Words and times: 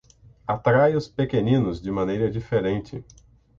Atrai 0.47 0.95
os 0.95 1.07
pequeninos 1.07 1.79
de 1.79 1.91
maneira 1.91 2.27
diferente. 2.27 3.05